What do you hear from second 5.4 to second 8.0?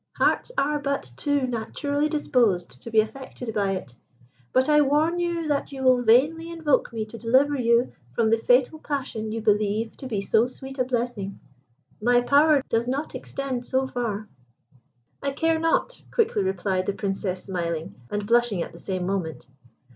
that you will vainly invoke me to deliver you